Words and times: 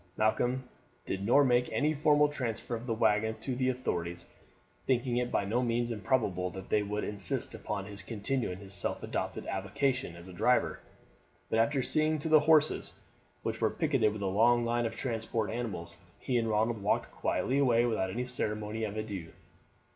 Malcolm 0.17 0.67
did 1.05 1.23
nor 1.23 1.43
make 1.43 1.71
any 1.71 1.93
formal 1.93 2.27
transfer 2.27 2.75
of 2.75 2.87
the 2.87 2.93
waggon 2.95 3.39
to 3.39 3.55
the 3.55 3.69
authorities, 3.69 4.25
thinking 4.87 5.17
it 5.17 5.31
by 5.31 5.45
no 5.45 5.61
means 5.61 5.91
improbable 5.91 6.49
that 6.49 6.69
they 6.69 6.81
would 6.81 7.03
insist 7.03 7.53
upon 7.53 7.85
his 7.85 8.01
continuing 8.01 8.57
his 8.57 8.73
self 8.73 9.03
adopted 9.03 9.45
avocation 9.45 10.15
as 10.15 10.27
driver; 10.29 10.79
but 11.51 11.59
after 11.59 11.83
seeing 11.83 12.17
to 12.17 12.29
the 12.29 12.39
horses, 12.39 12.93
which 13.43 13.61
were 13.61 13.69
picketed 13.69 14.11
with 14.11 14.23
a 14.23 14.25
long 14.25 14.65
line 14.65 14.87
of 14.87 14.95
transport 14.95 15.51
animals, 15.51 15.99
he 16.17 16.35
and 16.39 16.49
Ronald 16.49 16.81
walked 16.81 17.11
quietly 17.11 17.59
away 17.59 17.85
without 17.85 18.09
any 18.09 18.25
ceremony 18.25 18.85
of 18.85 18.97
adieu. 18.97 19.31